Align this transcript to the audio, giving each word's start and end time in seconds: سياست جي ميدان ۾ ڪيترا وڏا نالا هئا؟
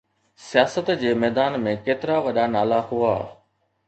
سياست 0.45 0.87
جي 1.03 1.11
ميدان 1.23 1.57
۾ 1.67 1.73
ڪيترا 1.89 2.15
وڏا 2.29 2.47
نالا 2.55 2.81
هئا؟ 2.89 3.13